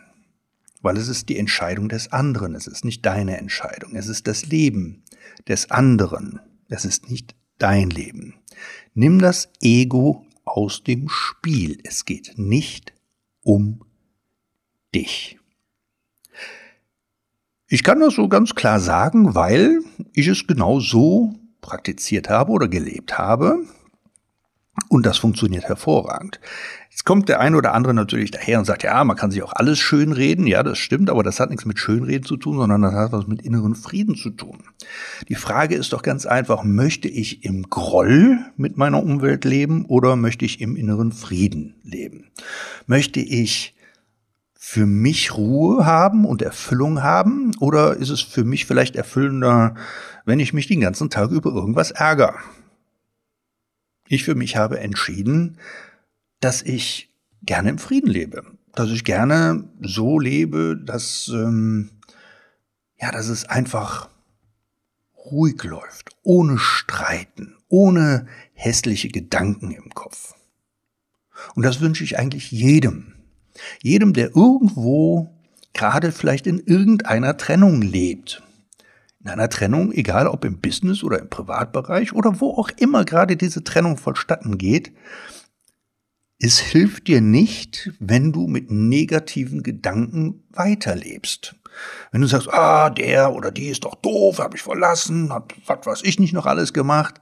Weil 0.83 0.97
es 0.97 1.09
ist 1.09 1.28
die 1.28 1.38
Entscheidung 1.38 1.88
des 1.88 2.12
anderen, 2.12 2.55
es 2.55 2.67
ist 2.67 2.85
nicht 2.85 3.05
deine 3.05 3.38
Entscheidung, 3.38 3.97
es 3.97 4.09
ist 4.09 4.26
das 4.26 4.47
Leben 4.47 5.05
des 5.49 5.71
anderen, 5.71 6.38
es 6.69 6.85
ist 6.85 7.11
nicht 7.11 7.35
dein 7.59 7.90
Leben. 7.90 8.35
Nimm 8.95 9.19
das 9.21 9.50
Ego 9.61 10.27
aus 10.45 10.83
dem 10.85 11.09
Spiel, 11.09 11.79
es 11.85 12.05
geht 12.05 12.35
nicht 12.37 12.93
um 13.43 13.81
dich. 14.95 15.38
Ich 17.67 17.83
kann 17.83 18.00
das 18.00 18.15
so 18.15 18.29
ganz 18.29 18.55
klar 18.55 18.81
sagen, 18.81 19.35
weil 19.35 19.81
ich 20.15 20.27
es 20.27 20.47
genau 20.47 20.81
so 20.81 21.35
praktiziert 21.61 22.31
habe 22.31 22.50
oder 22.53 22.67
gelebt 22.67 23.19
habe. 23.19 23.59
Und 24.88 25.05
das 25.05 25.19
funktioniert 25.19 25.65
hervorragend. 25.65 26.41
Jetzt 26.99 27.05
kommt 27.05 27.28
der 27.28 27.38
eine 27.38 27.57
oder 27.57 27.75
andere 27.75 27.95
natürlich 27.95 28.33
daher 28.33 28.59
und 28.59 28.64
sagt, 28.64 28.83
ja, 28.83 29.05
man 29.05 29.17
kann 29.17 29.31
sich 29.31 29.45
auch 29.45 29.52
alles 29.52 29.78
schönreden. 29.78 30.49
Ja, 30.49 30.64
das 30.64 30.78
stimmt, 30.78 31.11
aber 31.11 31.23
das 31.23 31.38
hat 31.38 31.49
nichts 31.49 31.64
mit 31.64 31.78
Schönreden 31.78 32.25
zu 32.25 32.37
tun, 32.37 32.57
sondern 32.57 32.83
das 32.83 32.93
hat 32.93 33.12
was 33.12 33.28
mit 33.28 33.43
inneren 33.43 33.76
Frieden 33.76 34.17
zu 34.17 34.31
tun. 34.31 34.64
Die 35.28 35.37
Frage 35.37 35.76
ist 35.76 35.93
doch 35.93 36.02
ganz 36.02 36.26
einfach, 36.26 36.64
möchte 36.64 37.07
ich 37.07 37.45
im 37.45 37.71
Groll 37.71 38.40
mit 38.57 38.78
meiner 38.78 39.00
Umwelt 39.00 39.45
leben 39.45 39.85
oder 39.87 40.17
möchte 40.17 40.45
ich 40.45 40.61
im 40.61 40.75
inneren 40.75 41.12
Frieden 41.12 41.76
leben? 41.85 42.33
Möchte 42.88 43.21
ich 43.21 43.76
für 44.55 44.85
mich 44.85 45.37
Ruhe 45.37 45.87
haben 45.87 46.25
und 46.25 46.43
Erfüllung 46.43 47.05
haben? 47.05 47.52
Oder 47.61 47.97
ist 47.97 48.11
es 48.11 48.23
für 48.23 48.43
mich 48.43 48.67
vielleicht 48.67 48.97
erfüllender, 48.97 49.76
wenn 50.25 50.40
ich 50.40 50.52
mich 50.52 50.67
den 50.67 50.81
ganzen 50.81 51.11
Tag 51.11 51.31
über 51.31 51.52
irgendwas 51.52 51.93
ärgere? 51.93 52.35
Ich 54.09 54.25
für 54.25 54.35
mich 54.35 54.57
habe 54.57 54.81
entschieden, 54.81 55.59
dass 56.40 56.62
ich 56.62 57.11
gerne 57.42 57.71
im 57.71 57.78
Frieden 57.78 58.11
lebe, 58.11 58.45
dass 58.75 58.90
ich 58.90 59.04
gerne 59.04 59.64
so 59.80 60.18
lebe, 60.18 60.80
dass 60.83 61.28
ähm, 61.33 61.90
ja, 63.00 63.12
dass 63.12 63.28
es 63.28 63.45
einfach 63.45 64.09
ruhig 65.30 65.62
läuft, 65.62 66.11
ohne 66.23 66.59
Streiten, 66.59 67.57
ohne 67.68 68.26
hässliche 68.54 69.09
Gedanken 69.09 69.71
im 69.71 69.90
Kopf. 69.90 70.35
Und 71.54 71.64
das 71.64 71.80
wünsche 71.80 72.04
ich 72.04 72.18
eigentlich 72.18 72.50
jedem. 72.50 73.14
Jedem, 73.83 74.12
der 74.12 74.35
irgendwo 74.35 75.30
gerade 75.73 76.12
vielleicht 76.12 76.47
in 76.47 76.59
irgendeiner 76.59 77.37
Trennung 77.37 77.83
lebt. 77.83 78.42
In 79.21 79.28
einer 79.28 79.49
Trennung, 79.49 79.92
egal 79.92 80.26
ob 80.26 80.45
im 80.45 80.61
Business 80.61 81.02
oder 81.02 81.18
im 81.18 81.28
Privatbereich 81.28 82.12
oder 82.12 82.40
wo 82.40 82.52
auch 82.52 82.71
immer 82.78 83.04
gerade 83.04 83.37
diese 83.37 83.62
Trennung 83.62 83.97
vonstatten 83.97 84.59
geht, 84.59 84.92
es 86.38 86.61
hilft 86.61 87.09
dir 87.09 87.21
nicht, 87.21 87.90
wenn 87.99 88.33
du 88.33 88.47
mit 88.47 88.71
negativen 88.71 89.62
Gedanken 89.62 90.45
weiterlebst. 90.50 91.57
Wenn 92.12 92.21
du 92.21 92.26
sagst, 92.26 92.52
ah, 92.52 92.90
der 92.90 93.35
oder 93.35 93.50
die 93.50 93.68
ist 93.68 93.85
doch 93.85 93.97
doof, 93.97 94.38
hab 94.38 94.54
ich 94.54 94.62
verlassen, 94.62 95.33
hat 95.33 95.54
was 95.66 95.87
weiß 95.87 96.02
ich 96.04 96.18
nicht 96.18 96.33
noch 96.33 96.47
alles 96.47 96.73
gemacht. 96.73 97.21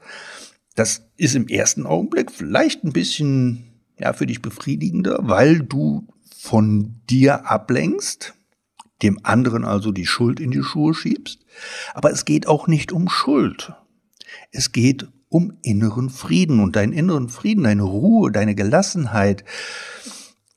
Das 0.75 1.09
ist 1.17 1.35
im 1.35 1.49
ersten 1.49 1.87
Augenblick 1.87 2.31
vielleicht 2.31 2.85
ein 2.85 2.93
bisschen 2.93 3.65
ja 3.99 4.13
für 4.13 4.27
dich 4.27 4.43
befriedigender, 4.43 5.19
weil 5.23 5.61
du 5.61 6.07
von 6.39 7.01
dir 7.09 7.51
ablenkst, 7.51 8.35
dem 9.03 9.21
anderen 9.25 9.65
also 9.65 9.93
die 9.93 10.07
Schuld 10.07 10.41
in 10.41 10.51
die 10.51 10.63
Schuhe 10.63 10.95
schiebst. 10.95 11.41
Aber 11.95 12.11
es 12.11 12.25
geht 12.25 12.47
auch 12.47 12.67
nicht 12.67 12.93
um 12.93 13.09
Schuld. 13.09 13.73
Es 14.53 14.73
geht 14.73 15.09
um 15.29 15.59
inneren 15.63 16.11
Frieden 16.11 16.61
und 16.61 16.77
deinen 16.77 16.93
inneren 16.93 17.29
Frieden, 17.29 17.65
deine 17.65 17.83
Ruhe, 17.83 18.31
deine 18.31 18.55
Gelassenheit 18.55 19.45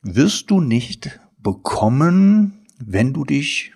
wirst 0.01 0.49
du 0.51 0.61
nicht 0.61 1.19
bekommen, 1.37 2.65
wenn 2.77 3.13
du 3.13 3.25
dich 3.25 3.73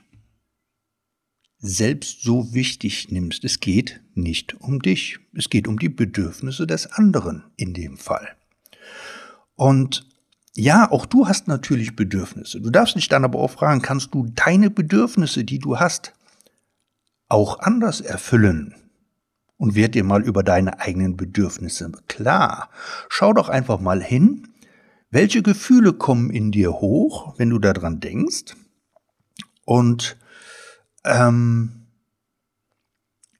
selbst 1.59 2.21
so 2.21 2.53
wichtig 2.53 3.09
nimmst. 3.09 3.43
Es 3.43 3.59
geht 3.59 4.01
nicht 4.13 4.55
um 4.59 4.81
dich. 4.81 5.19
Es 5.33 5.49
geht 5.49 5.67
um 5.67 5.79
die 5.79 5.89
Bedürfnisse 5.89 6.67
des 6.67 6.87
anderen 6.91 7.45
in 7.55 7.73
dem 7.73 7.97
Fall. 7.97 8.35
Und 9.55 10.05
ja, 10.55 10.91
auch 10.91 11.05
du 11.05 11.27
hast 11.27 11.47
natürlich 11.47 11.95
Bedürfnisse. 11.95 12.61
Du 12.61 12.69
darfst 12.69 12.95
dich 12.95 13.07
dann 13.07 13.23
aber 13.23 13.39
auch 13.39 13.51
fragen, 13.51 13.81
kannst 13.81 14.13
du 14.13 14.27
deine 14.35 14.69
Bedürfnisse, 14.69 15.43
die 15.43 15.57
du 15.57 15.79
hast, 15.79 16.13
auch 17.27 17.59
anders 17.59 18.01
erfüllen? 18.01 18.75
Und 19.63 19.75
werd 19.75 19.95
dir 19.95 20.03
mal 20.03 20.21
über 20.21 20.43
deine 20.43 20.81
eigenen 20.81 21.15
Bedürfnisse 21.15 21.89
klar. 22.09 22.69
Schau 23.07 23.31
doch 23.31 23.47
einfach 23.47 23.79
mal 23.79 24.03
hin, 24.03 24.49
welche 25.09 25.41
Gefühle 25.41 25.93
kommen 25.93 26.31
in 26.31 26.51
dir 26.51 26.73
hoch, 26.73 27.35
wenn 27.37 27.49
du 27.49 27.59
daran 27.59 28.01
denkst. 28.01 28.57
Und 29.63 30.17
ähm, 31.05 31.85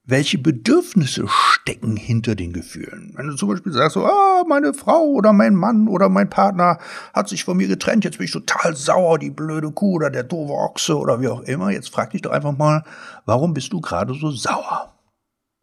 welche 0.06 0.38
Bedürfnisse 0.38 1.26
stecken 1.28 1.98
hinter 1.98 2.36
den 2.36 2.54
Gefühlen. 2.54 3.12
Wenn 3.18 3.28
du 3.28 3.36
zum 3.36 3.50
Beispiel 3.50 3.74
sagst, 3.74 3.96
so, 3.96 4.06
ah, 4.06 4.46
meine 4.48 4.74
Frau 4.74 5.04
oder 5.08 5.34
mein 5.34 5.56
Mann 5.56 5.90
oder 5.90 6.08
mein 6.08 6.30
Partner 6.30 6.80
hat 7.14 7.28
sich 7.28 7.44
von 7.44 7.58
mir 7.58 7.68
getrennt, 7.68 8.06
jetzt 8.06 8.18
bin 8.18 8.28
ich 8.28 8.32
total 8.32 8.78
sauer, 8.78 9.20
die 9.20 9.30
blöde 9.30 9.72
Kuh 9.72 9.96
oder 9.96 10.10
der 10.10 10.24
doofe 10.24 10.54
Ochse 10.54 10.98
oder 10.98 11.20
wie 11.20 11.28
auch 11.28 11.42
immer. 11.42 11.72
Jetzt 11.72 11.90
frag 11.90 12.12
dich 12.12 12.22
doch 12.22 12.32
einfach 12.32 12.58
mal, 12.58 12.86
warum 13.26 13.54
bist 13.54 13.74
du 13.74 13.82
gerade 13.82 14.14
so 14.14 14.32
sauer? 14.32 14.93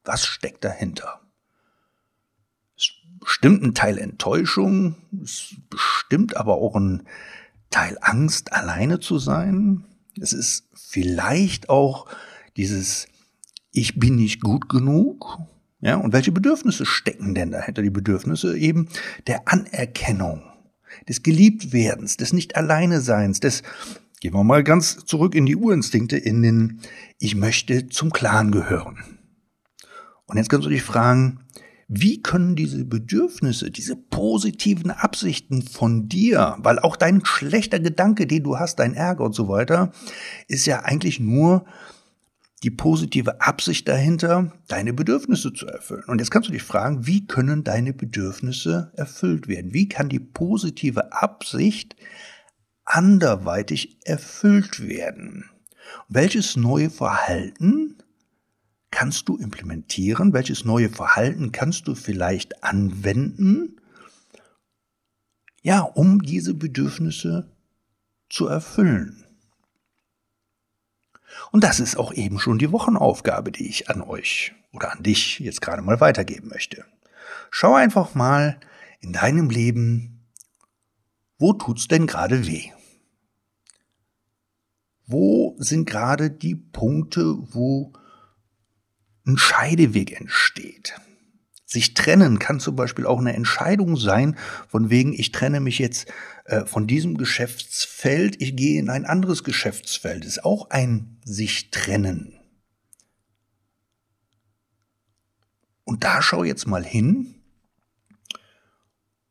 Was 0.05 0.27
steckt 0.27 0.65
dahinter? 0.65 1.21
Es 2.77 2.85
ist 2.85 3.21
bestimmt 3.21 3.63
ein 3.63 3.75
Teil 3.75 3.99
Enttäuschung, 3.99 4.97
es 5.23 5.53
ist 5.53 5.71
bestimmt 5.71 6.37
aber 6.37 6.57
auch 6.57 6.75
ein 6.75 7.07
Teil 7.71 7.99
Angst, 8.01 8.53
alleine 8.53 9.01
zu 9.01 9.19
sein. 9.19 9.85
Es 10.21 10.33
ist 10.33 10.67
vielleicht 10.75 11.69
auch 11.69 12.09
dieses 12.57 13.07
ich 13.73 13.99
bin 13.99 14.17
nicht 14.17 14.41
gut 14.41 14.69
genug. 14.69 15.39
Ja, 15.81 15.97
und 15.97 16.13
welche 16.13 16.33
Bedürfnisse 16.33 16.85
stecken 16.85 17.35
denn 17.35 17.53
dahinter? 17.53 17.83
Die 17.83 17.91
Bedürfnisse 17.91 18.59
eben 18.59 18.89
der 19.27 19.49
Anerkennung, 19.49 20.43
des 21.09 21.23
Geliebtwerdens, 21.23 22.17
des 22.17 22.33
Nicht-Alleine-Seins, 22.33 23.41
des, 23.41 23.63
gehen 24.21 24.35
wir 24.35 24.45
mal 24.45 24.63
ganz 24.63 25.05
zurück 25.07 25.35
in 25.35 25.47
die 25.47 25.57
Urinstinkte, 25.57 26.19
in 26.19 26.43
den, 26.43 26.81
ich 27.19 27.35
möchte 27.35 27.89
zum 27.89 28.11
Clan 28.11 28.51
gehören. 28.51 28.99
Und 30.31 30.37
jetzt 30.37 30.49
kannst 30.49 30.65
du 30.65 30.71
dich 30.71 30.83
fragen, 30.83 31.41
wie 31.89 32.23
können 32.23 32.55
diese 32.55 32.85
Bedürfnisse, 32.85 33.73
diese 33.73 33.97
positiven 33.97 34.93
Absichten 34.93 35.63
von 35.63 36.09
dir, 36.09 36.57
weil 36.61 36.79
auch 36.79 36.95
dein 36.95 37.25
schlechter 37.25 37.81
Gedanke, 37.81 38.29
den 38.29 38.45
du 38.45 38.57
hast, 38.57 38.79
dein 38.79 38.95
Ärger 38.95 39.25
und 39.25 39.35
so 39.35 39.49
weiter, 39.49 39.91
ist 40.47 40.67
ja 40.67 40.85
eigentlich 40.85 41.19
nur 41.19 41.65
die 42.63 42.71
positive 42.71 43.41
Absicht 43.41 43.89
dahinter, 43.89 44.53
deine 44.69 44.93
Bedürfnisse 44.93 45.53
zu 45.53 45.67
erfüllen. 45.67 46.05
Und 46.07 46.21
jetzt 46.21 46.31
kannst 46.31 46.49
du 46.49 46.53
dich 46.53 46.63
fragen, 46.63 47.09
wie 47.09 47.27
können 47.27 47.65
deine 47.65 47.93
Bedürfnisse 47.93 48.93
erfüllt 48.95 49.49
werden? 49.49 49.75
Wie 49.75 49.89
kann 49.89 50.09
die 50.09 50.21
positive 50.21 51.13
Absicht 51.13 51.97
anderweitig 52.85 53.99
erfüllt 54.05 54.87
werden? 54.87 55.51
Welches 56.09 56.55
neue 56.55 56.89
Verhalten 56.89 58.00
kannst 58.91 59.29
du 59.29 59.37
implementieren? 59.37 60.33
Welches 60.33 60.65
neue 60.65 60.89
Verhalten 60.91 61.53
kannst 61.53 61.89
du 61.89 61.95
vielleicht 61.95 62.65
anwenden? 62.65 63.81
Ja, 65.63 65.81
um 65.81 66.23
diese 66.23 66.55
Bedürfnisse 66.55 67.51
zu 68.29 68.47
erfüllen. 68.47 69.25
Und 71.53 71.65
das 71.65 71.81
ist 71.81 71.97
auch 71.97 72.13
eben 72.13 72.39
schon 72.39 72.59
die 72.59 72.73
Wochenaufgabe, 72.73 73.53
die 73.53 73.69
ich 73.69 73.91
an 73.91 74.03
euch 74.03 74.53
oder 74.73 74.93
an 74.93 75.03
dich 75.03 75.39
jetzt 75.41 75.61
gerade 75.61 75.83
mal 75.83 76.01
weitergeben 76.01 76.49
möchte. 76.49 76.85
Schau 77.51 77.75
einfach 77.75 78.15
mal 78.15 78.59
in 79.01 79.13
deinem 79.13 79.51
Leben, 79.51 80.27
wo 81.39 81.53
tut's 81.53 81.89
denn 81.89 82.07
gerade 82.07 82.47
weh? 82.47 82.71
Wo 85.07 85.57
sind 85.59 85.87
gerade 85.87 86.31
die 86.31 86.55
Punkte, 86.55 87.37
wo 87.53 87.93
ein 89.33 89.39
Scheideweg 89.39 90.21
entsteht? 90.21 90.95
Sich 91.67 91.95
trennen 91.95 92.41
kann 92.41 92.59
zum 92.59 92.75
Beispiel 92.75 93.07
auch 93.07 93.21
eine 93.21 93.33
Entscheidung 93.33 93.97
sein, 93.97 94.37
von 94.69 94.91
wegen, 94.91 95.13
ich 95.13 95.31
trenne 95.31 95.61
mich 95.61 95.79
jetzt 95.79 96.13
äh, 96.47 96.67
von 96.67 96.89
diesem 96.89 97.17
Geschäftsfeld, 97.17 98.43
ich 98.43 98.57
gehe 98.57 98.81
in 98.81 98.91
ein 98.91 99.05
anderes 99.05 99.45
Geschäftsfeld. 99.45 100.25
Das 100.25 100.33
ist 100.33 100.45
auch 100.45 100.71
ein 100.71 101.21
sich 101.25 101.71
trennen. 101.71 102.41
Und 105.85 106.03
da 106.03 106.23
schau 106.23 106.43
jetzt 106.43 106.67
mal 106.67 106.85
hin, 106.85 107.37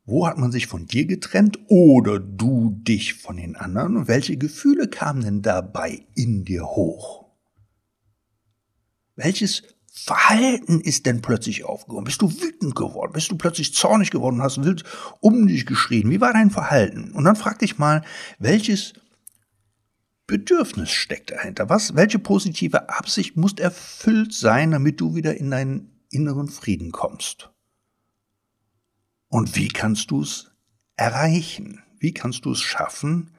wo 0.04 0.26
hat 0.26 0.38
man 0.38 0.50
sich 0.50 0.66
von 0.66 0.86
dir 0.86 1.06
getrennt 1.06 1.58
oder 1.68 2.18
du 2.18 2.70
dich 2.82 3.14
von 3.14 3.36
den 3.36 3.54
anderen 3.54 4.08
welche 4.08 4.36
Gefühle 4.36 4.88
kamen 4.88 5.22
denn 5.22 5.42
dabei 5.42 6.06
in 6.14 6.44
dir 6.44 6.64
hoch? 6.64 7.26
Welches 9.14 9.62
Verhalten 9.92 10.80
ist 10.80 11.04
denn 11.06 11.20
plötzlich 11.20 11.64
aufgekommen? 11.64 12.04
Bist 12.04 12.22
du 12.22 12.30
wütend 12.30 12.76
geworden? 12.76 13.12
Bist 13.12 13.30
du 13.30 13.36
plötzlich 13.36 13.74
zornig 13.74 14.12
geworden 14.12 14.40
hast 14.40 14.62
wild 14.62 14.84
um 15.20 15.48
dich 15.48 15.66
geschrien? 15.66 16.10
Wie 16.10 16.20
war 16.20 16.32
dein 16.32 16.50
Verhalten? 16.50 17.10
Und 17.10 17.24
dann 17.24 17.34
frag 17.34 17.58
dich 17.58 17.76
mal, 17.76 18.04
welches 18.38 18.92
Bedürfnis 20.28 20.90
steckt 20.90 21.32
dahinter? 21.32 21.68
Was, 21.68 21.96
welche 21.96 22.20
positive 22.20 22.88
Absicht 22.88 23.36
muss 23.36 23.54
erfüllt 23.54 24.32
sein, 24.32 24.70
damit 24.70 25.00
du 25.00 25.16
wieder 25.16 25.36
in 25.36 25.50
deinen 25.50 26.00
inneren 26.08 26.46
Frieden 26.46 26.92
kommst? 26.92 27.50
Und 29.26 29.56
wie 29.56 29.68
kannst 29.68 30.12
du 30.12 30.22
es 30.22 30.52
erreichen? 30.94 31.82
Wie 31.98 32.14
kannst 32.14 32.44
du 32.44 32.52
es 32.52 32.60
schaffen, 32.60 33.32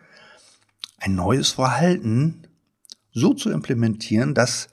ein 0.98 1.16
neues 1.16 1.52
Verhalten 1.52 2.46
so 3.14 3.34
zu 3.34 3.52
implementieren, 3.52 4.34
dass 4.34 4.68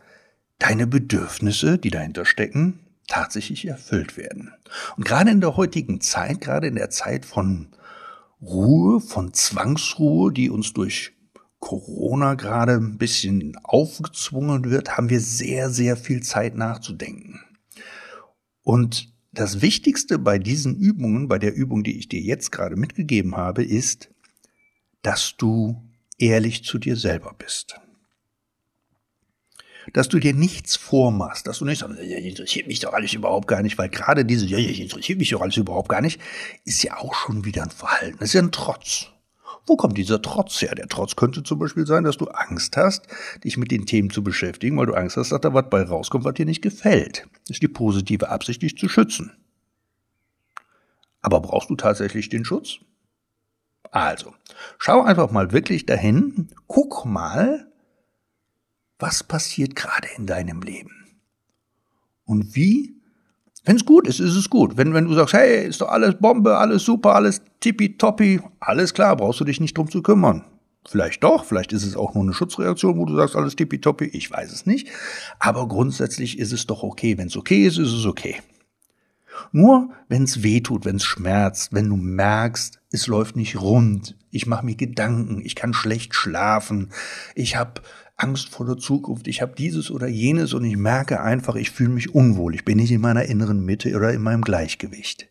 deine 0.59 0.87
Bedürfnisse, 0.87 1.79
die 1.79 1.91
dahinter 1.91 2.25
stecken, 2.25 2.81
tatsächlich 3.07 3.67
erfüllt 3.67 4.17
werden. 4.17 4.53
Und 4.97 5.05
gerade 5.05 5.31
in 5.31 5.41
der 5.41 5.57
heutigen 5.57 6.01
Zeit, 6.01 6.41
gerade 6.41 6.67
in 6.67 6.75
der 6.75 6.91
Zeit 6.91 7.25
von 7.25 7.69
Ruhe, 8.41 9.01
von 9.01 9.33
Zwangsruhe, 9.33 10.33
die 10.33 10.51
uns 10.51 10.73
durch 10.73 11.13
Corona 11.59 12.35
gerade 12.35 12.75
ein 12.75 12.99
bisschen 12.99 13.57
aufgezwungen 13.65 14.71
wird, 14.71 14.97
haben 14.97 15.11
wir 15.11 15.21
sehr, 15.21 15.71
sehr 15.71 15.97
viel 15.97 16.23
Zeit 16.23 16.55
nachzudenken. 16.55 17.41
Und 18.63 19.13
das 19.33 19.61
Wichtigste 19.61 20.19
bei 20.19 20.39
diesen 20.39 20.77
Übungen, 20.77 21.29
bei 21.29 21.39
der 21.39 21.55
Übung, 21.55 21.83
die 21.83 21.99
ich 21.99 22.09
dir 22.09 22.21
jetzt 22.21 22.53
gerade 22.53 22.77
mitgegeben 22.77 23.37
habe, 23.37 23.65
ist, 23.65 24.11
dass 25.03 25.37
du 25.37 25.83
ehrlich 26.19 26.65
zu 26.65 26.79
dir 26.79 26.97
selber 26.97 27.35
bist 27.37 27.81
dass 29.93 30.09
du 30.09 30.19
dir 30.19 30.35
nichts 30.35 30.77
vormachst, 30.77 31.47
dass 31.47 31.59
du 31.59 31.65
nicht 31.65 31.79
sagst, 31.79 31.99
ja, 32.03 32.19
interessiert 32.19 32.67
mich 32.67 32.81
doch 32.81 32.93
alles 32.93 33.13
überhaupt 33.13 33.49
gar 33.49 33.63
nicht, 33.63 33.79
weil 33.79 33.89
gerade 33.89 34.25
diese, 34.25 34.47
ja, 34.47 34.59
ja, 34.59 34.71
interessiert 34.71 35.19
mich 35.19 35.31
doch 35.31 35.41
alles 35.41 35.57
überhaupt 35.57 35.89
gar 35.89 36.01
nicht, 36.01 36.21
ist 36.65 36.83
ja 36.83 36.97
auch 36.99 37.15
schon 37.15 37.45
wieder 37.45 37.63
ein 37.63 37.71
Verhalten, 37.71 38.19
das 38.19 38.31
ist 38.31 38.35
ja 38.35 38.43
ein 38.43 38.53
Trotz. 38.53 39.07
Wo 39.67 39.77
kommt 39.77 39.99
dieser 39.99 40.23
Trotz 40.23 40.63
her? 40.63 40.75
Der 40.75 40.89
Trotz 40.89 41.15
könnte 41.15 41.43
zum 41.43 41.59
Beispiel 41.59 41.87
sein, 41.87 42.05
dass 42.05 42.17
du 42.17 42.25
Angst 42.29 42.77
hast, 42.79 43.07
dich 43.45 43.59
mit 43.59 43.71
den 43.71 43.85
Themen 43.85 44.09
zu 44.09 44.25
beschäftigen, 44.25 44.79
weil 44.79 44.87
du 44.87 44.95
Angst 44.95 45.19
hast, 45.19 45.31
dass 45.31 45.43
da 45.43 45.53
was 45.53 45.69
bei 45.69 45.83
rauskommt, 45.83 46.25
was 46.25 46.35
dir 46.35 46.47
nicht 46.47 46.63
gefällt. 46.63 47.29
Das 47.47 47.57
ist 47.57 47.63
die 47.63 47.69
positive 47.69 48.31
Absicht, 48.31 48.63
dich 48.63 48.79
zu 48.79 48.89
schützen. 48.89 49.37
Aber 51.21 51.41
brauchst 51.41 51.69
du 51.69 51.77
tatsächlich 51.77 52.31
den 52.31 52.47
Schutz? 52.47 52.79
Also, 53.91 54.35
schau 54.79 55.03
einfach 55.03 55.31
mal 55.31 55.53
wirklich 55.53 55.85
dahin, 55.85 56.49
guck 56.67 57.05
mal, 57.05 57.68
was 58.99 59.23
passiert 59.23 59.77
gerade 59.77 60.09
in 60.17 60.27
deinem 60.27 60.63
Leben? 60.63 61.07
Und 62.25 62.55
wie? 62.55 62.95
Wenn 63.65 63.77
es 63.77 63.85
gut 63.85 64.07
ist, 64.07 64.21
ist 64.21 64.35
es 64.35 64.49
gut. 64.49 64.77
Wenn, 64.77 64.95
wenn 64.95 65.05
du 65.05 65.15
sagst, 65.15 65.35
hey, 65.35 65.67
ist 65.67 65.81
doch 65.81 65.89
alles 65.89 66.17
Bombe, 66.19 66.57
alles 66.57 66.85
super, 66.85 67.15
alles 67.15 67.43
tippitoppi, 67.61 68.41
alles 68.61 68.95
klar, 68.95 69.17
brauchst 69.17 69.41
du 69.41 69.45
dich 69.45 69.61
nicht 69.61 69.77
drum 69.77 69.91
zu 69.91 70.03
kümmern. 70.03 70.45
Vielleicht 70.87 71.23
doch, 71.23 71.45
vielleicht 71.45 71.73
ist 71.75 71.85
es 71.85 71.97
auch 71.97 72.15
nur 72.15 72.25
eine 72.25 72.33
Schutzreaktion, 72.33 72.97
wo 72.97 73.05
du 73.05 73.15
sagst, 73.15 73.37
alles 73.37 73.57
tippitoppi, 73.57 74.07
ich 74.07 74.31
weiß 74.31 74.53
es 74.53 74.65
nicht. 74.65 74.89
Aber 75.39 75.69
grundsätzlich 75.69 76.39
ist 76.39 76.53
es 76.53 76.67
doch 76.67 76.83
okay. 76.83 77.19
Wenn 77.19 77.27
es 77.27 77.37
okay 77.37 77.67
ist, 77.67 77.77
ist 77.77 77.93
es 77.93 78.07
okay. 78.07 78.37
Nur 79.53 79.91
wenn 80.09 80.25
es 80.25 80.43
weh 80.43 80.61
tut, 80.61 80.85
wenn 80.85 80.97
es 80.97 81.05
schmerzt, 81.05 81.73
wenn 81.73 81.89
du 81.89 81.97
merkst, 81.97 82.81
es 82.91 83.07
läuft 83.07 83.37
nicht 83.37 83.61
rund, 83.61 84.17
ich 84.31 84.47
mache 84.47 84.65
mir 84.65 84.77
Gedanken, 84.77 85.43
ich 85.45 85.55
kann 85.55 85.75
schlecht 85.75 86.15
schlafen, 86.15 86.91
ich 87.35 87.57
habe 87.57 87.83
Angst 88.19 88.51
vor 88.51 88.67
der 88.67 88.77
Zukunft, 88.77 89.29
ich 89.29 89.41
habe 89.41 89.55
dieses 89.55 89.91
oder 89.91 90.09
jenes 90.09 90.53
und 90.53 90.65
ich 90.65 90.77
merke 90.77 91.21
einfach, 91.21 91.55
ich 91.55 91.71
fühle 91.71 91.91
mich 91.91 92.15
unwohl, 92.15 92.55
ich 92.55 92.65
bin 92.65 92.77
nicht 92.77 92.91
in 92.91 93.01
meiner 93.01 93.25
inneren 93.25 93.65
Mitte 93.65 93.95
oder 93.97 94.13
in 94.13 94.23
meinem 94.23 94.43
Gleichgewicht. 94.43 95.29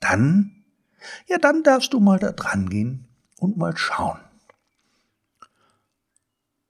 Dann, 0.00 0.64
ja, 1.26 1.38
dann 1.38 1.64
darfst 1.64 1.92
du 1.92 2.00
mal 2.00 2.18
da 2.18 2.32
dran 2.32 2.70
gehen 2.70 3.08
und 3.38 3.56
mal 3.56 3.76
schauen. 3.76 4.20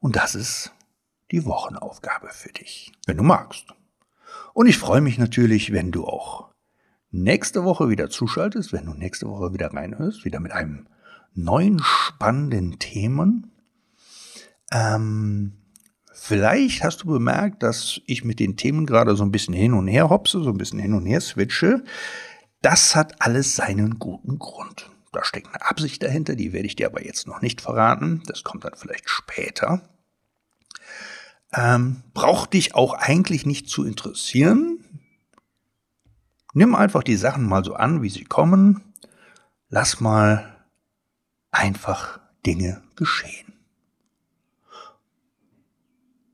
Und 0.00 0.16
das 0.16 0.34
ist 0.34 0.72
die 1.30 1.44
Wochenaufgabe 1.44 2.28
für 2.30 2.52
dich, 2.52 2.92
wenn 3.06 3.18
du 3.18 3.22
magst. 3.22 3.66
Und 4.54 4.66
ich 4.66 4.78
freue 4.78 5.02
mich 5.02 5.18
natürlich, 5.18 5.72
wenn 5.72 5.92
du 5.92 6.06
auch 6.06 6.48
nächste 7.10 7.64
Woche 7.64 7.90
wieder 7.90 8.08
zuschaltest, 8.08 8.72
wenn 8.72 8.86
du 8.86 8.94
nächste 8.94 9.28
Woche 9.28 9.52
wieder 9.52 9.72
reinhörst, 9.72 10.24
wieder 10.24 10.40
mit 10.40 10.52
einem 10.52 10.86
neuen 11.34 11.80
spannenden 11.80 12.78
Themen. 12.78 13.52
Ähm, 14.72 15.52
vielleicht 16.12 16.82
hast 16.84 17.02
du 17.02 17.06
bemerkt, 17.06 17.62
dass 17.62 18.00
ich 18.06 18.24
mit 18.24 18.40
den 18.40 18.56
Themen 18.56 18.86
gerade 18.86 19.16
so 19.16 19.24
ein 19.24 19.32
bisschen 19.32 19.54
hin 19.54 19.74
und 19.74 19.88
her 19.88 20.10
hopse, 20.10 20.42
so 20.42 20.50
ein 20.50 20.58
bisschen 20.58 20.78
hin 20.78 20.94
und 20.94 21.06
her 21.06 21.20
switche. 21.20 21.84
Das 22.62 22.96
hat 22.96 23.22
alles 23.22 23.56
seinen 23.56 23.98
guten 23.98 24.38
Grund. 24.38 24.90
Da 25.12 25.24
steckt 25.24 25.48
eine 25.48 25.64
Absicht 25.64 26.02
dahinter, 26.02 26.36
die 26.36 26.52
werde 26.52 26.66
ich 26.66 26.76
dir 26.76 26.86
aber 26.86 27.04
jetzt 27.04 27.26
noch 27.26 27.40
nicht 27.40 27.60
verraten. 27.60 28.22
Das 28.26 28.44
kommt 28.44 28.64
dann 28.64 28.74
vielleicht 28.76 29.08
später. 29.08 29.88
Ähm, 31.54 32.02
braucht 32.12 32.52
dich 32.52 32.74
auch 32.74 32.92
eigentlich 32.92 33.46
nicht 33.46 33.68
zu 33.70 33.84
interessieren. 33.84 34.84
Nimm 36.52 36.74
einfach 36.74 37.02
die 37.02 37.16
Sachen 37.16 37.46
mal 37.48 37.64
so 37.64 37.74
an, 37.74 38.02
wie 38.02 38.10
sie 38.10 38.24
kommen. 38.24 38.94
Lass 39.70 40.00
mal 40.00 40.56
einfach 41.50 42.20
Dinge 42.44 42.82
geschehen. 42.96 43.47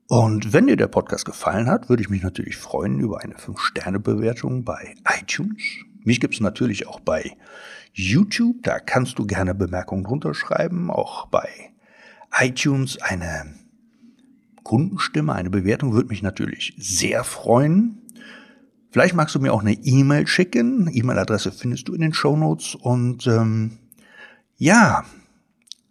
Und 0.07 0.53
wenn 0.53 0.67
dir 0.67 0.77
der 0.77 0.87
Podcast 0.87 1.25
gefallen 1.25 1.67
hat, 1.67 1.89
würde 1.89 2.03
ich 2.03 2.09
mich 2.09 2.21
natürlich 2.21 2.57
freuen 2.57 2.99
über 2.99 3.21
eine 3.21 3.35
5-Sterne-Bewertung 3.35 4.63
bei 4.63 4.93
iTunes. 5.19 5.63
Mich 6.03 6.19
gibt 6.19 6.35
es 6.35 6.41
natürlich 6.41 6.87
auch 6.87 6.99
bei 6.99 7.35
YouTube, 7.91 8.61
da 8.61 8.79
kannst 8.79 9.17
du 9.17 9.25
gerne 9.25 9.55
Bemerkungen 9.55 10.03
drunter 10.03 10.35
schreiben. 10.35 10.91
Auch 10.91 11.27
bei 11.27 11.49
iTunes 12.39 13.01
eine 13.01 13.55
Kundenstimme, 14.63 15.33
eine 15.33 15.49
Bewertung 15.49 15.93
würde 15.93 16.09
mich 16.09 16.21
natürlich 16.21 16.75
sehr 16.77 17.23
freuen. 17.23 18.01
Vielleicht 18.91 19.15
magst 19.15 19.33
du 19.33 19.39
mir 19.39 19.53
auch 19.53 19.61
eine 19.61 19.73
E-Mail 19.73 20.27
schicken. 20.27 20.87
E-Mail-Adresse 20.93 21.51
findest 21.51 21.87
du 21.87 21.93
in 21.93 22.01
den 22.01 22.13
Show 22.13 22.37
Notes. 22.37 22.75
Und 22.75 23.25
ähm, 23.25 23.79
ja, 24.57 25.03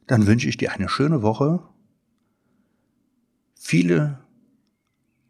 dann 0.06 0.26
wünsche 0.26 0.48
ich 0.48 0.56
dir 0.56 0.72
eine 0.72 0.88
schöne 0.88 1.22
Woche 1.22 1.60
viele 3.64 4.18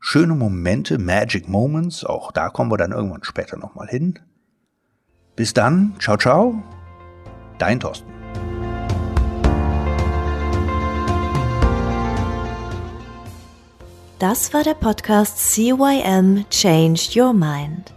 schöne 0.00 0.34
Momente, 0.34 0.98
Magic 0.98 1.48
Moments. 1.48 2.04
Auch 2.04 2.32
da 2.32 2.48
kommen 2.48 2.70
wir 2.70 2.76
dann 2.76 2.90
irgendwann 2.90 3.22
später 3.22 3.56
nochmal 3.56 3.86
hin. 3.86 4.18
Bis 5.36 5.54
dann, 5.54 5.94
ciao, 6.00 6.16
ciao, 6.16 6.60
dein 7.58 7.78
Thorsten. 7.78 8.12
Das 14.18 14.52
war 14.52 14.64
der 14.64 14.74
Podcast 14.74 15.52
CYM 15.52 16.44
Changed 16.50 17.16
Your 17.16 17.32
Mind. 17.32 17.92